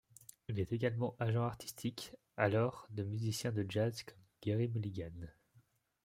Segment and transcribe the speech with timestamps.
[0.47, 5.27] Il est également agent artistique alors de musiciens de jazz comme Gerry Mulligan.